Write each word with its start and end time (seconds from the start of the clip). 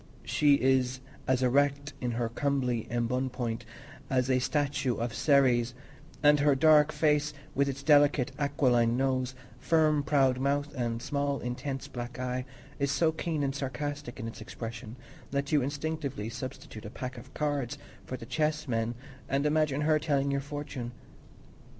She 0.25 0.55
is 0.55 0.99
as 1.27 1.43
erect 1.43 1.93
in 2.01 2.13
her 2.13 2.27
comely 2.27 2.87
embonpoint 2.89 3.65
as 4.09 4.31
a 4.31 4.39
statue 4.39 4.95
of 4.95 5.13
Ceres; 5.13 5.75
and 6.23 6.39
her 6.39 6.55
dark 6.55 6.91
face, 6.91 7.35
with 7.53 7.69
its 7.69 7.83
delicate 7.83 8.31
aquiline 8.39 8.97
nose, 8.97 9.35
firm 9.59 10.01
proud 10.01 10.39
mouth, 10.39 10.73
and 10.73 11.03
small, 11.03 11.39
intense, 11.41 11.87
black 11.87 12.17
eye, 12.17 12.45
is 12.79 12.89
so 12.91 13.11
keen 13.11 13.43
and 13.43 13.53
sarcastic 13.53 14.19
in 14.19 14.27
its 14.27 14.41
expression 14.41 14.95
that 15.29 15.51
you 15.51 15.61
instinctively 15.61 16.29
substitute 16.29 16.85
a 16.85 16.89
pack 16.89 17.15
of 17.19 17.31
cards 17.35 17.77
for 18.03 18.17
the 18.17 18.25
chess 18.25 18.67
men 18.67 18.95
and 19.29 19.45
imagine 19.45 19.81
her 19.81 19.99
telling 19.99 20.31
your 20.31 20.41
fortune. 20.41 20.93